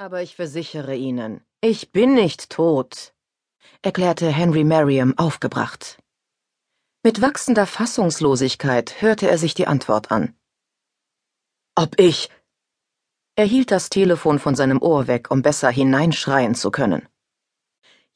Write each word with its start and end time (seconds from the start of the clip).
Aber 0.00 0.22
ich 0.22 0.36
versichere 0.36 0.94
Ihnen, 0.94 1.40
ich 1.60 1.90
bin 1.90 2.14
nicht 2.14 2.50
tot, 2.50 3.14
erklärte 3.82 4.30
Henry 4.30 4.62
Merriam 4.62 5.18
aufgebracht. 5.18 5.98
Mit 7.02 7.20
wachsender 7.20 7.66
Fassungslosigkeit 7.66 9.02
hörte 9.02 9.28
er 9.28 9.38
sich 9.38 9.54
die 9.54 9.66
Antwort 9.66 10.12
an. 10.12 10.36
Ob 11.74 11.98
ich. 11.98 12.30
Er 13.34 13.44
hielt 13.44 13.72
das 13.72 13.90
Telefon 13.90 14.38
von 14.38 14.54
seinem 14.54 14.80
Ohr 14.80 15.08
weg, 15.08 15.32
um 15.32 15.42
besser 15.42 15.68
hineinschreien 15.68 16.54
zu 16.54 16.70
können. 16.70 17.08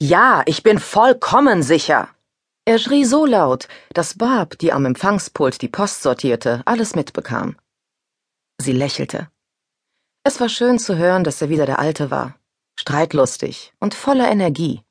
Ja, 0.00 0.44
ich 0.46 0.62
bin 0.62 0.78
vollkommen 0.78 1.64
sicher. 1.64 2.08
Er 2.64 2.78
schrie 2.78 3.04
so 3.04 3.26
laut, 3.26 3.66
dass 3.92 4.16
Barb, 4.16 4.56
die 4.58 4.72
am 4.72 4.84
Empfangspult 4.84 5.60
die 5.60 5.68
Post 5.68 6.02
sortierte, 6.02 6.62
alles 6.64 6.94
mitbekam. 6.94 7.56
Sie 8.60 8.72
lächelte. 8.72 9.32
Es 10.24 10.38
war 10.38 10.48
schön 10.48 10.78
zu 10.78 10.96
hören, 10.96 11.24
dass 11.24 11.42
er 11.42 11.48
wieder 11.48 11.66
der 11.66 11.80
Alte 11.80 12.12
war, 12.12 12.36
streitlustig 12.78 13.72
und 13.80 13.92
voller 13.92 14.30
Energie. 14.30 14.82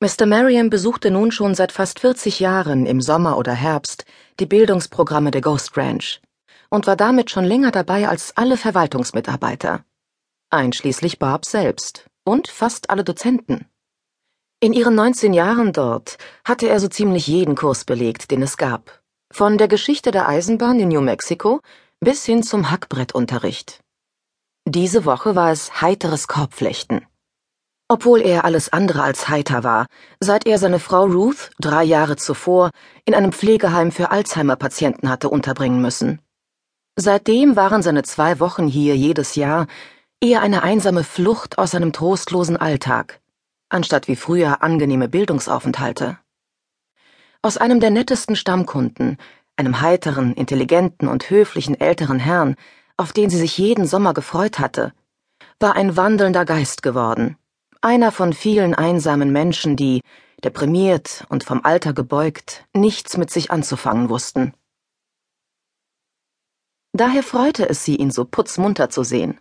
Mr. 0.00 0.24
Merriam 0.24 0.70
besuchte 0.70 1.10
nun 1.10 1.30
schon 1.30 1.54
seit 1.54 1.72
fast 1.72 2.00
40 2.00 2.40
Jahren 2.40 2.86
im 2.86 3.02
Sommer 3.02 3.36
oder 3.36 3.52
Herbst 3.52 4.06
die 4.40 4.46
Bildungsprogramme 4.46 5.30
der 5.30 5.42
Ghost 5.42 5.76
Ranch 5.76 6.22
und 6.70 6.86
war 6.86 6.96
damit 6.96 7.30
schon 7.30 7.44
länger 7.44 7.70
dabei 7.70 8.08
als 8.08 8.34
alle 8.38 8.56
Verwaltungsmitarbeiter, 8.56 9.84
einschließlich 10.48 11.18
Barb 11.18 11.44
selbst 11.44 12.06
und 12.24 12.48
fast 12.48 12.88
alle 12.88 13.04
Dozenten. 13.04 13.66
In 14.60 14.72
ihren 14.72 14.94
19 14.94 15.34
Jahren 15.34 15.74
dort 15.74 16.16
hatte 16.44 16.66
er 16.66 16.80
so 16.80 16.88
ziemlich 16.88 17.26
jeden 17.26 17.56
Kurs 17.56 17.84
belegt, 17.84 18.30
den 18.30 18.40
es 18.40 18.56
gab, 18.56 19.02
von 19.30 19.58
der 19.58 19.68
Geschichte 19.68 20.12
der 20.12 20.26
Eisenbahn 20.26 20.80
in 20.80 20.88
New 20.88 21.02
Mexico 21.02 21.60
bis 22.00 22.24
hin 22.24 22.42
zum 22.42 22.70
Hackbrettunterricht. 22.70 23.82
Diese 24.68 25.04
Woche 25.04 25.36
war 25.36 25.52
es 25.52 25.80
heiteres 25.80 26.26
Korbflechten. 26.26 27.06
Obwohl 27.86 28.20
er 28.20 28.44
alles 28.44 28.72
andere 28.72 29.04
als 29.04 29.28
heiter 29.28 29.62
war, 29.62 29.86
seit 30.18 30.44
er 30.44 30.58
seine 30.58 30.80
Frau 30.80 31.04
Ruth 31.04 31.52
drei 31.60 31.84
Jahre 31.84 32.16
zuvor 32.16 32.70
in 33.04 33.14
einem 33.14 33.30
Pflegeheim 33.30 33.92
für 33.92 34.10
Alzheimer-Patienten 34.10 35.08
hatte 35.08 35.28
unterbringen 35.28 35.80
müssen. 35.80 36.20
Seitdem 36.96 37.54
waren 37.54 37.80
seine 37.82 38.02
zwei 38.02 38.40
Wochen 38.40 38.66
hier 38.66 38.96
jedes 38.96 39.36
Jahr 39.36 39.68
eher 40.20 40.42
eine 40.42 40.64
einsame 40.64 41.04
Flucht 41.04 41.58
aus 41.58 41.70
seinem 41.70 41.92
trostlosen 41.92 42.56
Alltag, 42.56 43.20
anstatt 43.68 44.08
wie 44.08 44.16
früher 44.16 44.64
angenehme 44.64 45.08
Bildungsaufenthalte. 45.08 46.18
Aus 47.40 47.56
einem 47.56 47.78
der 47.78 47.90
nettesten 47.90 48.34
Stammkunden, 48.34 49.16
einem 49.56 49.80
heiteren, 49.80 50.34
intelligenten 50.34 51.06
und 51.06 51.30
höflichen 51.30 51.80
älteren 51.80 52.18
Herrn, 52.18 52.56
auf 52.96 53.12
den 53.12 53.30
sie 53.30 53.38
sich 53.38 53.58
jeden 53.58 53.86
Sommer 53.86 54.14
gefreut 54.14 54.58
hatte, 54.58 54.92
war 55.60 55.76
ein 55.76 55.96
wandelnder 55.96 56.44
Geist 56.44 56.82
geworden 56.82 57.36
einer 57.86 58.10
von 58.10 58.32
vielen 58.32 58.74
einsamen 58.74 59.30
Menschen, 59.30 59.76
die, 59.76 60.02
deprimiert 60.42 61.24
und 61.28 61.44
vom 61.44 61.64
Alter 61.64 61.92
gebeugt, 61.92 62.64
nichts 62.74 63.16
mit 63.16 63.30
sich 63.30 63.52
anzufangen 63.52 64.08
wussten. 64.08 64.54
Daher 66.92 67.22
freute 67.22 67.68
es 67.68 67.84
sie, 67.84 67.94
ihn 67.96 68.10
so 68.10 68.24
putzmunter 68.24 68.90
zu 68.90 69.04
sehen. 69.04 69.38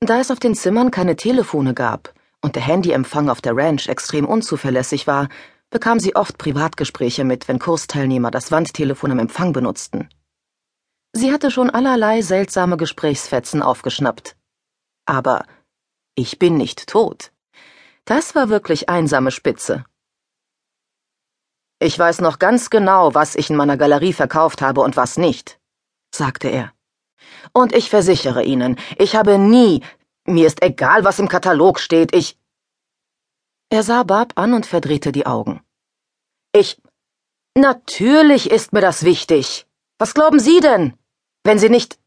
Da 0.00 0.18
es 0.18 0.32
auf 0.32 0.40
den 0.40 0.56
Zimmern 0.56 0.90
keine 0.90 1.14
Telefone 1.14 1.74
gab 1.74 2.12
und 2.40 2.56
der 2.56 2.62
Handyempfang 2.62 3.28
auf 3.28 3.40
der 3.40 3.56
Ranch 3.56 3.88
extrem 3.88 4.24
unzuverlässig 4.24 5.06
war, 5.06 5.28
bekam 5.70 6.00
sie 6.00 6.16
oft 6.16 6.38
Privatgespräche 6.38 7.22
mit, 7.22 7.46
wenn 7.46 7.60
Kursteilnehmer 7.60 8.32
das 8.32 8.50
Wandtelefon 8.50 9.12
am 9.12 9.18
Empfang 9.20 9.52
benutzten. 9.52 10.08
Sie 11.12 11.32
hatte 11.32 11.50
schon 11.50 11.70
allerlei 11.70 12.22
seltsame 12.22 12.76
Gesprächsfetzen 12.76 13.62
aufgeschnappt. 13.62 14.36
Aber 15.06 15.46
ich 16.14 16.38
bin 16.38 16.56
nicht 16.56 16.88
tot. 16.88 17.32
Das 18.04 18.34
war 18.34 18.48
wirklich 18.48 18.88
einsame 18.88 19.30
Spitze. 19.30 19.84
Ich 21.80 21.96
weiß 21.96 22.20
noch 22.20 22.38
ganz 22.38 22.70
genau, 22.70 23.14
was 23.14 23.36
ich 23.36 23.50
in 23.50 23.56
meiner 23.56 23.76
Galerie 23.76 24.12
verkauft 24.12 24.62
habe 24.62 24.80
und 24.80 24.96
was 24.96 25.16
nicht, 25.16 25.60
sagte 26.12 26.48
er. 26.48 26.72
Und 27.52 27.72
ich 27.72 27.88
versichere 27.88 28.42
Ihnen, 28.42 28.76
ich 28.98 29.14
habe 29.14 29.38
nie, 29.38 29.84
mir 30.26 30.46
ist 30.48 30.62
egal, 30.62 31.04
was 31.04 31.20
im 31.20 31.28
Katalog 31.28 31.78
steht, 31.78 32.14
ich. 32.14 32.36
Er 33.70 33.84
sah 33.84 34.02
Barb 34.02 34.32
an 34.34 34.54
und 34.54 34.66
verdrehte 34.66 35.12
die 35.12 35.26
Augen. 35.26 35.62
Ich. 36.52 36.82
Natürlich 37.56 38.50
ist 38.50 38.72
mir 38.72 38.80
das 38.80 39.04
wichtig. 39.04 39.67
Was 39.98 40.14
glauben 40.14 40.38
Sie 40.38 40.60
denn? 40.60 40.96
Wenn 41.44 41.58
Sie 41.58 41.68
nicht. 41.68 41.98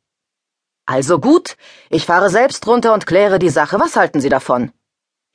Also 0.85 1.19
gut, 1.19 1.57
ich 1.89 2.05
fahre 2.05 2.29
selbst 2.29 2.65
runter 2.67 2.93
und 2.93 3.05
kläre 3.05 3.37
die 3.37 3.49
Sache. 3.49 3.79
Was 3.79 3.95
halten 3.95 4.21
Sie 4.21 4.29
davon? 4.29 4.71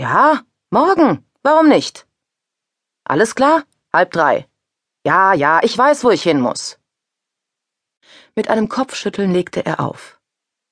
Ja, 0.01 0.43
morgen. 0.71 1.25
Warum 1.43 1.69
nicht? 1.69 2.07
Alles 3.05 3.35
klar? 3.35 3.65
Halb 3.93 4.11
drei. 4.11 4.49
Ja, 5.05 5.35
ja, 5.35 5.61
ich 5.63 5.77
weiß, 5.77 6.03
wo 6.05 6.11
ich 6.11 6.23
hin 6.23 6.41
muss. 6.41 6.79
Mit 8.35 8.49
einem 8.49 8.69
Kopfschütteln 8.69 9.31
legte 9.33 9.65
er 9.65 9.81
auf. 9.81 10.21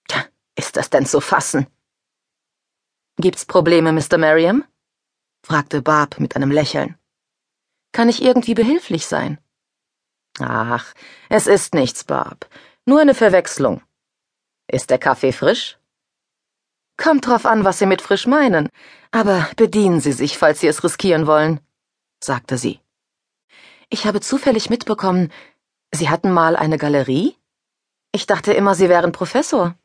Tja, 0.08 0.24
ist 0.56 0.76
das 0.76 0.90
denn 0.90 1.06
zu 1.06 1.20
fassen? 1.20 1.66
Gibt's 3.16 3.44
Probleme, 3.44 3.92
Mr. 3.92 4.18
Merriam? 4.18 4.64
fragte 5.46 5.82
Barb 5.82 6.18
mit 6.18 6.34
einem 6.34 6.50
Lächeln. 6.50 6.98
Kann 7.92 8.08
ich 8.08 8.22
irgendwie 8.22 8.54
behilflich 8.54 9.06
sein? 9.06 9.38
Ach, 10.40 10.92
es 11.28 11.46
ist 11.46 11.74
nichts, 11.74 12.04
Barb. 12.04 12.48
Nur 12.86 13.00
eine 13.00 13.14
Verwechslung. 13.14 13.82
Ist 14.66 14.90
der 14.90 14.98
Kaffee 14.98 15.32
frisch? 15.32 15.78
Kommt 16.96 17.26
drauf 17.26 17.44
an, 17.46 17.64
was 17.64 17.78
Sie 17.78 17.86
mit 17.86 18.02
frisch 18.02 18.26
meinen, 18.26 18.68
aber 19.10 19.48
bedienen 19.56 20.00
Sie 20.00 20.12
sich, 20.12 20.38
falls 20.38 20.60
Sie 20.60 20.68
es 20.68 20.84
riskieren 20.84 21.26
wollen, 21.26 21.60
sagte 22.22 22.56
sie. 22.56 22.80
Ich 23.90 24.06
habe 24.06 24.20
zufällig 24.20 24.70
mitbekommen, 24.70 25.32
Sie 25.92 26.08
hatten 26.08 26.32
mal 26.32 26.56
eine 26.56 26.78
Galerie? 26.78 27.36
Ich 28.12 28.26
dachte 28.26 28.52
immer, 28.52 28.74
Sie 28.74 28.88
wären 28.88 29.12
Professor. 29.12 29.76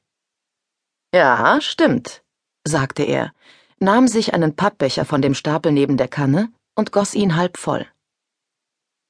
Ja, 1.14 1.60
stimmt, 1.62 2.24
sagte 2.64 3.04
er, 3.04 3.34
nahm 3.80 4.08
sich 4.08 4.34
einen 4.34 4.56
Pappbecher 4.56 5.06
von 5.06 5.22
dem 5.22 5.34
Stapel 5.34 5.72
neben 5.72 5.98
der 5.98 6.08
Kanne 6.08 6.52
und 6.76 6.92
goss 6.92 7.16
ihn 7.16 7.36
halb 7.36 7.58
voll. 7.58 7.88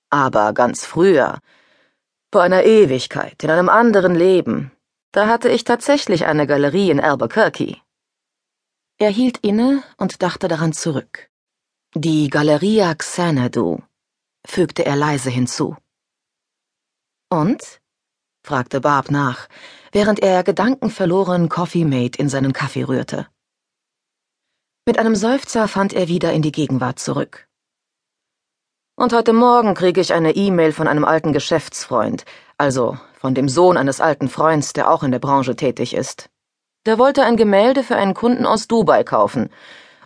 Aber 0.09 0.53
ganz 0.53 0.85
früher, 0.85 1.39
vor 2.31 2.41
einer 2.41 2.63
Ewigkeit, 2.63 3.43
in 3.43 3.49
einem 3.49 3.69
anderen 3.69 4.15
Leben, 4.15 4.71
da 5.11 5.27
hatte 5.27 5.49
ich 5.49 5.63
tatsächlich 5.63 6.25
eine 6.25 6.45
Galerie 6.45 6.91
in 6.91 6.99
Albuquerque. 6.99 7.77
Er 8.99 9.09
hielt 9.09 9.39
inne 9.39 9.83
und 9.97 10.21
dachte 10.21 10.47
daran 10.47 10.73
zurück. 10.73 11.29
Die 11.95 12.29
Galeria 12.29 12.93
Xanadu, 12.93 13.81
fügte 14.45 14.85
er 14.85 14.95
leise 14.95 15.31
hinzu. 15.31 15.75
Und? 17.29 17.81
fragte 18.43 18.79
Barb 18.81 19.09
nach, 19.09 19.47
während 19.91 20.19
er 20.19 20.43
gedankenverloren 20.43 21.49
Coffee 21.49 21.85
Mate 21.85 22.19
in 22.19 22.29
seinen 22.29 22.53
Kaffee 22.53 22.83
rührte. 22.83 23.27
Mit 24.85 24.97
einem 24.97 25.15
Seufzer 25.15 25.67
fand 25.67 25.93
er 25.93 26.07
wieder 26.07 26.31
in 26.33 26.41
die 26.41 26.51
Gegenwart 26.51 26.99
zurück. 26.99 27.48
Und 28.99 29.13
heute 29.13 29.31
Morgen 29.31 29.75
kriege 29.75 30.01
ich 30.01 30.11
eine 30.11 30.35
E-Mail 30.35 30.73
von 30.73 30.85
einem 30.85 31.05
alten 31.05 31.31
Geschäftsfreund, 31.31 32.25
also 32.57 32.97
von 33.17 33.33
dem 33.33 33.47
Sohn 33.47 33.77
eines 33.77 34.01
alten 34.01 34.27
Freunds, 34.27 34.73
der 34.73 34.91
auch 34.91 35.03
in 35.03 35.11
der 35.11 35.19
Branche 35.19 35.55
tätig 35.55 35.93
ist. 35.93 36.29
Der 36.85 36.99
wollte 36.99 37.23
ein 37.23 37.37
Gemälde 37.37 37.83
für 37.83 37.95
einen 37.95 38.13
Kunden 38.13 38.45
aus 38.45 38.67
Dubai 38.67 39.05
kaufen 39.05 39.51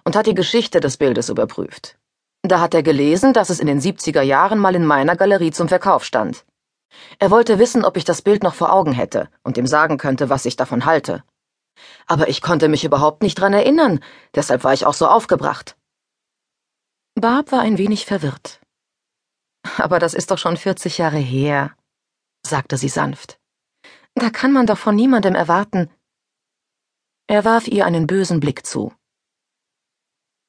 und 0.04 0.16
hat 0.16 0.28
die 0.28 0.36
Geschichte 0.36 0.80
des 0.80 0.98
Bildes 0.98 1.30
überprüft. 1.30 1.98
Da 2.44 2.60
hat 2.60 2.76
er 2.76 2.84
gelesen, 2.84 3.34
dass 3.34 3.50
es 3.50 3.60
in 3.60 3.66
den 3.66 3.82
70er 3.82 4.22
Jahren 4.22 4.60
mal 4.60 4.76
in 4.76 4.86
meiner 4.86 5.16
Galerie 5.16 5.50
zum 5.50 5.70
Verkauf 5.70 6.06
stand. 6.06 6.46
Er 7.18 7.32
wollte 7.32 7.58
wissen, 7.58 7.86
ob 7.86 7.98
ich 7.98 8.06
das 8.06 8.22
Bild 8.22 8.44
noch 8.44 8.54
vor 8.54 8.72
Augen 8.72 8.92
hätte 8.92 9.28
und 9.42 9.58
ihm 9.58 9.66
sagen 9.66 9.98
könnte, 9.98 10.30
was 10.30 10.46
ich 10.46 10.56
davon 10.56 10.86
halte. 10.86 11.24
Aber 12.06 12.30
ich 12.30 12.44
konnte 12.44 12.68
mich 12.68 12.86
überhaupt 12.86 13.24
nicht 13.24 13.40
dran 13.40 13.54
erinnern, 13.54 14.02
deshalb 14.36 14.64
war 14.64 14.74
ich 14.74 14.86
auch 14.86 14.94
so 14.94 15.08
aufgebracht. 15.08 15.76
Barb 17.16 17.52
war 17.52 17.62
ein 17.62 17.80
wenig 17.80 18.06
verwirrt. 18.06 18.60
Aber 19.78 20.00
das 20.00 20.14
ist 20.14 20.32
doch 20.32 20.38
schon 20.38 20.58
40 20.58 20.98
Jahre 20.98 21.18
her, 21.18 21.76
sagte 22.46 22.78
sie 22.78 22.90
sanft. 22.90 23.40
Da 24.16 24.30
kann 24.30 24.52
man 24.52 24.68
doch 24.68 24.78
von 24.78 24.96
niemandem 24.96 25.36
erwarten. 25.36 25.90
Er 27.28 27.46
warf 27.46 27.68
ihr 27.68 27.86
einen 27.86 28.06
bösen 28.06 28.40
Blick 28.40 28.66
zu. 28.66 28.94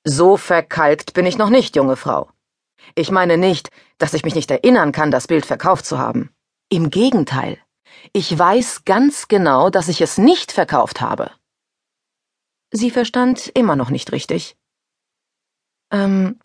So 0.05 0.37
verkalkt 0.37 1.15
bin 1.15 1.25
ich 1.25 1.39
noch 1.39 1.49
nicht, 1.49 1.77
junge 1.77 1.97
Frau. 1.97 2.31
Ich 2.95 3.11
meine 3.11 3.39
nicht, 3.39 3.71
dass 3.99 4.13
ich 4.13 4.25
mich 4.25 4.35
nicht 4.35 4.51
erinnern 4.51 4.93
kann, 4.93 5.11
das 5.11 5.27
Bild 5.27 5.47
verkauft 5.47 5.87
zu 5.87 5.99
haben. 5.99 6.35
Im 6.69 6.91
Gegenteil, 6.91 7.59
ich 8.13 8.37
weiß 8.37 8.85
ganz 8.85 9.29
genau, 9.29 9.71
dass 9.71 9.89
ich 9.89 10.01
es 10.01 10.19
nicht 10.19 10.53
verkauft 10.53 11.01
habe. 11.01 11.31
Sie 12.71 12.91
verstand 12.91 13.49
immer 13.55 13.77
noch 13.77 13.91
nicht 13.91 14.13
richtig. 14.13 14.57
Ähm, 15.91 16.41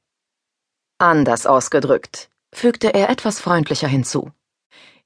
anders 1.00 1.46
ausgedrückt, 1.46 2.30
fügte 2.54 2.94
er 2.94 3.10
etwas 3.10 3.40
freundlicher 3.40 3.88
hinzu. 3.88 4.32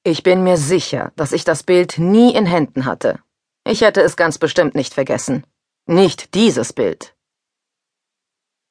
Ich 0.03 0.23
bin 0.23 0.43
mir 0.43 0.57
sicher, 0.57 1.13
dass 1.15 1.31
ich 1.31 1.45
das 1.45 1.63
Bild 1.63 1.97
nie 1.97 2.33
in 2.35 2.45
Händen 2.45 2.85
hatte. 2.85 3.19
Ich 3.65 3.81
hätte 3.81 4.01
es 4.01 4.17
ganz 4.17 4.37
bestimmt 4.37 4.75
nicht 4.75 4.93
vergessen. 4.93 5.45
Nicht 5.85 6.33
dieses 6.33 6.73
Bild. 6.73 7.15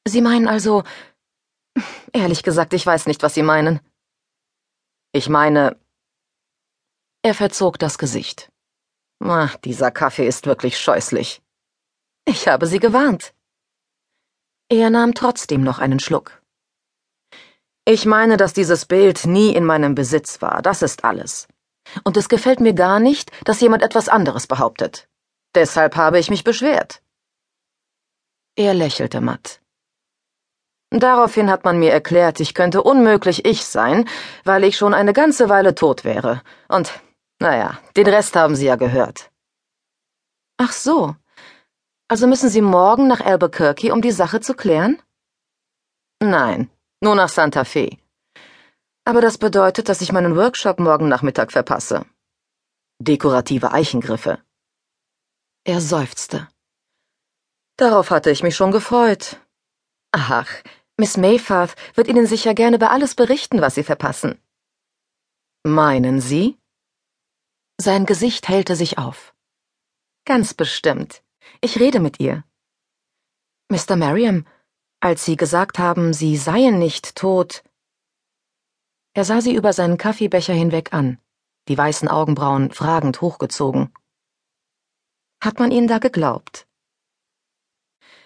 Sie 0.07 0.21
meinen 0.21 0.49
also. 0.49 0.83
Ehrlich 2.13 2.43
gesagt, 2.43 2.75
ich 2.75 2.85
weiß 2.85 3.07
nicht, 3.07 3.23
was 3.23 3.35
Sie 3.35 3.43
meinen. 3.43 3.81
Ich 5.13 5.29
meine. 5.29 5.79
Er 7.23 7.35
verzog 7.35 7.79
das 7.79 7.99
Gesicht. 7.99 8.51
Ach, 9.21 9.57
dieser 9.57 9.91
Kaffee 9.91 10.27
ist 10.27 10.47
wirklich 10.47 10.79
scheußlich. 10.79 11.43
Ich 12.25 12.49
habe 12.49 12.67
Sie 12.67 12.79
gewarnt. 12.79 13.35
Er 14.69 14.91
nahm 14.91 15.15
trotzdem 15.15 15.63
noch 15.63 15.79
einen 15.79 16.01
Schluck. 16.01 16.42
Ich 17.85 18.07
meine, 18.07 18.37
dass 18.37 18.53
dieses 18.53 18.87
Bild 18.87 19.27
nie 19.27 19.53
in 19.55 19.65
meinem 19.65 19.97
Besitz 19.97 20.41
war, 20.41 20.63
das 20.63 20.83
ist 20.83 21.05
alles. 21.05 21.49
Und 22.05 22.17
es 22.17 22.29
gefällt 22.29 22.61
mir 22.61 22.75
gar 22.75 23.01
nicht, 23.01 23.33
dass 23.45 23.61
jemand 23.61 23.83
etwas 23.83 24.09
anderes 24.09 24.47
behauptet. 24.47 25.09
Deshalb 25.55 25.97
habe 25.97 26.21
ich 26.21 26.31
mich 26.31 26.45
beschwert. 26.45 27.03
Er 28.55 28.75
lächelte 28.75 29.21
matt. 29.21 29.61
Daraufhin 30.91 31.51
hat 31.51 31.65
man 31.65 31.81
mir 31.81 31.91
erklärt, 31.91 32.39
ich 32.39 32.55
könnte 32.55 32.83
unmöglich 32.83 33.45
ich 33.47 33.65
sein, 33.65 34.09
weil 34.45 34.63
ich 34.63 34.77
schon 34.77 34.95
eine 34.95 35.13
ganze 35.13 35.49
Weile 35.49 35.75
tot 35.75 36.05
wäre. 36.05 36.43
Und 36.69 36.93
naja, 37.41 37.81
den 37.97 38.07
Rest 38.07 38.37
haben 38.37 38.55
Sie 38.55 38.67
ja 38.67 38.77
gehört. 38.77 39.33
Ach 40.59 40.73
so. 40.73 41.17
Also 42.09 42.27
müssen 42.29 42.51
Sie 42.51 42.61
morgen 42.61 43.09
nach 43.09 43.21
Albuquerque, 43.21 43.91
um 43.91 44.03
die 44.03 44.13
Sache 44.13 44.41
zu 44.41 44.55
klären? 44.55 45.03
Nein, 46.21 46.71
nur 47.03 47.15
nach 47.15 47.29
Santa 47.29 47.65
Fe. 47.65 47.99
Aber 49.05 49.21
das 49.21 49.37
bedeutet, 49.37 49.89
dass 49.89 50.01
ich 50.01 50.13
meinen 50.13 50.37
Workshop 50.37 50.79
morgen 50.79 51.09
Nachmittag 51.09 51.51
verpasse. 51.51 52.07
Dekorative 53.01 53.73
Eichengriffe. 53.73 54.41
Er 55.65 55.81
seufzte. 55.81 56.49
Darauf 57.77 58.11
hatte 58.11 58.31
ich 58.31 58.43
mich 58.43 58.55
schon 58.55 58.71
gefreut. 58.71 59.41
Ach, 60.13 60.49
Miss 60.97 61.17
Mayfath 61.17 61.75
wird 61.97 62.07
Ihnen 62.07 62.27
sicher 62.27 62.55
gerne 62.55 62.77
über 62.77 62.91
alles 62.91 63.15
berichten, 63.17 63.61
was 63.61 63.75
Sie 63.75 63.83
verpassen. 63.83 64.41
Meinen 65.65 66.21
Sie? 66.21 66.59
Sein 67.81 68.07
Gesicht 68.07 68.49
hellte 68.49 68.77
sich 68.77 68.99
auf. 68.99 69.35
Ganz 70.25 70.55
bestimmt. 70.55 71.23
Ich 71.61 71.81
rede 71.81 71.99
mit 71.99 72.21
ihr. 72.21 72.45
Mr. 73.69 73.97
Merriam, 73.97 74.47
als 75.03 75.25
Sie 75.25 75.37
gesagt 75.37 75.79
haben, 75.79 76.13
Sie 76.13 76.37
seien 76.37 76.79
nicht 76.79 77.17
tot. 77.17 77.65
Er 79.15 79.25
sah 79.25 79.41
sie 79.41 79.55
über 79.55 79.73
seinen 79.73 79.99
Kaffeebecher 79.99 80.55
hinweg 80.55 80.93
an, 80.93 81.19
die 81.69 81.77
weißen 81.77 82.09
Augenbrauen 82.09 82.71
fragend 82.71 83.21
hochgezogen. 83.21 83.93
Hat 85.43 85.59
man 85.59 85.73
Ihnen 85.73 85.89
da 85.89 85.99
geglaubt? 85.99 86.67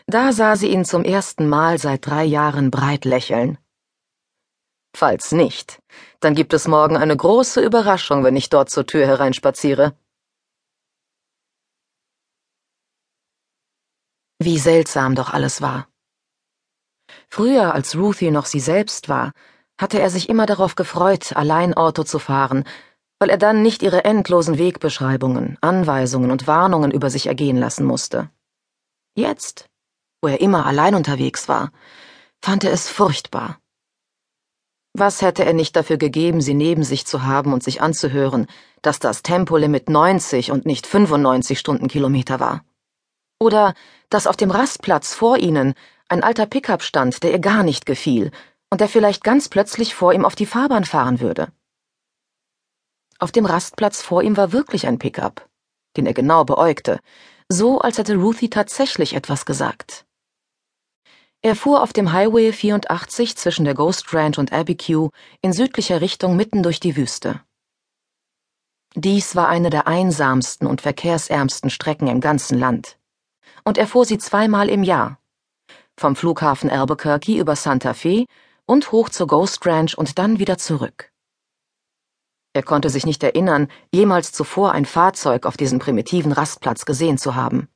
Da 0.07 0.33
sah 0.33 0.55
sie 0.55 0.69
ihn 0.69 0.85
zum 0.85 1.03
ersten 1.03 1.49
Mal 1.49 1.79
seit 1.79 2.07
drei 2.07 2.25
Jahren 2.25 2.71
breit 2.71 3.05
lächeln. 3.05 3.59
Falls 4.95 5.33
nicht, 5.33 5.83
dann 6.21 6.35
gibt 6.37 6.53
es 6.53 6.69
morgen 6.69 6.97
eine 6.97 7.17
große 7.17 7.61
Überraschung, 7.61 8.23
wenn 8.23 8.37
ich 8.37 8.49
dort 8.49 8.71
zur 8.71 8.87
Tür 8.87 9.07
hereinspaziere. 9.07 9.99
Wie 14.39 14.59
seltsam 14.59 15.17
doch 15.17 15.31
alles 15.31 15.61
war. 15.61 15.89
Früher, 17.29 17.75
als 17.75 17.97
Ruthie 17.97 18.31
noch 18.31 18.47
sie 18.47 18.61
selbst 18.61 19.09
war, 19.09 19.33
hatte 19.79 20.01
er 20.01 20.11
sich 20.11 20.29
immer 20.29 20.47
darauf 20.47 20.75
gefreut, 20.75 21.37
allein 21.37 21.75
Auto 21.75 22.03
zu 22.03 22.19
fahren, 22.19 22.65
weil 23.19 23.31
er 23.31 23.39
dann 23.39 23.63
nicht 23.63 23.83
ihre 23.83 24.05
endlosen 24.05 24.59
Wegbeschreibungen, 24.59 25.59
Anweisungen 25.61 26.31
und 26.31 26.47
Warnungen 26.47 26.91
über 26.91 27.11
sich 27.11 27.27
ergehen 27.27 27.57
lassen 27.57 27.85
musste. 27.85 28.31
Jetzt, 29.17 29.67
wo 30.23 30.29
er 30.29 30.41
immer 30.41 30.67
allein 30.67 30.95
unterwegs 30.95 31.49
war, 31.49 31.71
fand 32.43 32.65
er 32.65 32.73
es 32.73 32.89
furchtbar. 32.89 33.59
Was 34.99 35.21
hätte 35.21 35.45
er 35.45 35.53
nicht 35.53 35.77
dafür 35.77 35.99
gegeben, 35.99 36.41
sie 36.41 36.55
neben 36.55 36.83
sich 36.83 37.07
zu 37.07 37.25
haben 37.25 37.53
und 37.53 37.63
sich 37.63 37.83
anzuhören, 37.83 38.47
dass 38.81 38.99
das 38.99 39.23
Tempolimit 39.23 39.91
90 39.91 40.53
und 40.53 40.65
nicht 40.65 40.87
95 40.87 41.59
Stundenkilometer 41.59 42.41
war? 42.41 42.65
Oder 43.39 43.75
dass 44.09 44.27
auf 44.27 44.37
dem 44.37 44.51
Rastplatz 44.51 45.15
vor 45.15 45.37
ihnen 45.37 45.75
ein 46.09 46.23
alter 46.23 46.47
Pickup 46.47 46.83
stand, 46.83 47.23
der 47.23 47.33
ihr 47.33 47.39
gar 47.39 47.63
nicht 47.63 47.87
gefiel 47.87 48.31
und 48.71 48.81
der 48.81 48.89
vielleicht 48.89 49.25
ganz 49.25 49.49
plötzlich 49.49 49.95
vor 49.95 50.13
ihm 50.13 50.25
auf 50.25 50.35
die 50.35 50.47
Fahrbahn 50.47 50.85
fahren 50.85 51.21
würde? 51.21 51.53
Auf 53.19 53.33
dem 53.33 53.47
Rastplatz 53.47 54.03
vor 54.03 54.23
ihm 54.23 54.37
war 54.37 54.53
wirklich 54.53 54.87
ein 54.87 54.99
Pickup, 54.99 55.49
den 55.97 56.07
er 56.07 56.15
genau 56.15 56.45
beäugte, 56.45 57.01
so 57.49 57.81
als 57.81 57.99
hätte 57.99 58.17
Ruthie 58.17 58.51
tatsächlich 58.51 59.15
etwas 59.15 59.47
gesagt. 59.47 60.07
Er 61.43 61.55
fuhr 61.55 61.83
auf 61.83 61.93
dem 61.93 62.13
Highway 62.13 62.53
84 62.53 63.37
zwischen 63.37 63.65
der 63.65 63.75
Ghost 63.75 64.13
Ranch 64.13 64.39
und 64.39 64.53
Abiquiu 64.53 65.11
in 65.43 65.53
südlicher 65.53 66.01
Richtung 66.01 66.37
mitten 66.37 66.63
durch 66.63 66.81
die 66.81 66.97
Wüste. 66.97 67.41
Dies 68.95 69.37
war 69.37 69.49
eine 69.49 69.71
der 69.71 69.87
einsamsten 69.87 70.67
und 70.67 70.81
verkehrsärmsten 70.81 71.71
Strecken 71.71 72.09
im 72.09 72.21
ganzen 72.21 72.59
Land. 72.59 72.99
Und 73.65 73.79
er 73.79 73.87
fuhr 73.87 74.05
sie 74.05 74.19
zweimal 74.19 74.69
im 74.69 74.83
Jahr. 74.83 75.21
Vom 75.99 76.15
Flughafen 76.15 76.69
Albuquerque 76.69 77.39
über 77.39 77.57
Santa 77.57 77.95
Fe 77.95 78.27
und 78.67 78.93
hoch 78.93 79.09
zur 79.09 79.27
Ghost 79.27 79.67
Ranch 79.67 79.97
und 79.97 80.19
dann 80.19 80.39
wieder 80.39 80.59
zurück. 80.59 81.11
Er 82.53 82.63
konnte 82.63 82.91
sich 82.91 83.07
nicht 83.07 83.23
erinnern, 83.23 83.69
jemals 83.93 84.33
zuvor 84.33 84.73
ein 84.73 84.85
Fahrzeug 84.85 85.47
auf 85.47 85.57
diesem 85.57 85.79
primitiven 85.79 86.33
Rastplatz 86.33 86.85
gesehen 86.85 87.19
zu 87.19 87.35
haben. 87.35 87.69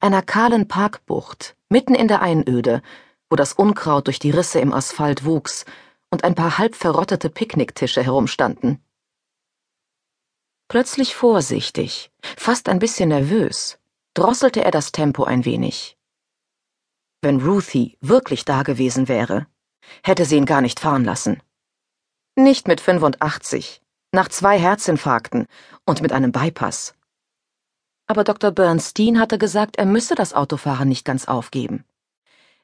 Einer 0.00 0.22
kahlen 0.22 0.66
Parkbucht, 0.66 1.56
mitten 1.68 1.94
in 1.94 2.08
der 2.08 2.22
Einöde, 2.22 2.82
wo 3.28 3.36
das 3.36 3.52
Unkraut 3.52 4.06
durch 4.06 4.18
die 4.18 4.30
Risse 4.30 4.60
im 4.60 4.72
Asphalt 4.72 5.24
wuchs 5.24 5.66
und 6.10 6.24
ein 6.24 6.34
paar 6.34 6.58
halb 6.58 6.74
verrottete 6.74 7.28
Picknicktische 7.30 8.02
herumstanden. 8.02 8.82
Plötzlich 10.68 11.14
vorsichtig, 11.14 12.10
fast 12.22 12.68
ein 12.68 12.78
bisschen 12.78 13.10
nervös, 13.10 13.78
drosselte 14.14 14.64
er 14.64 14.70
das 14.70 14.92
Tempo 14.92 15.24
ein 15.24 15.44
wenig. 15.44 15.98
Wenn 17.22 17.42
Ruthie 17.42 17.98
wirklich 18.00 18.46
da 18.46 18.62
gewesen 18.62 19.06
wäre, 19.06 19.46
hätte 20.02 20.24
sie 20.24 20.36
ihn 20.36 20.46
gar 20.46 20.62
nicht 20.62 20.80
fahren 20.80 21.04
lassen. 21.04 21.42
Nicht 22.34 22.66
mit 22.66 22.80
85, 22.80 23.82
nach 24.12 24.28
zwei 24.28 24.58
Herzinfarkten 24.58 25.46
und 25.84 26.00
mit 26.00 26.12
einem 26.12 26.32
Bypass. 26.32 26.94
Aber 28.06 28.24
Dr. 28.24 28.52
Bernstein 28.52 29.20
hatte 29.20 29.36
gesagt, 29.36 29.76
er 29.76 29.84
müsse 29.84 30.14
das 30.14 30.32
Autofahren 30.32 30.88
nicht 30.88 31.04
ganz 31.04 31.28
aufgeben. 31.28 31.84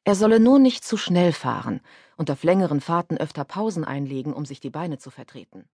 Er 0.04 0.14
solle 0.14 0.40
nur 0.40 0.59
nicht 0.59 0.85
zu 0.85 0.97
schnell 0.97 1.35
fahren 1.35 1.83
und 2.16 2.30
auf 2.30 2.42
längeren 2.42 2.80
Fahrten 2.80 3.19
öfter 3.19 3.45
Pausen 3.45 3.85
einlegen, 3.85 4.33
um 4.33 4.47
sich 4.47 4.61
die 4.61 4.71
Beine 4.71 4.97
zu 4.97 5.11
vertreten. 5.11 5.69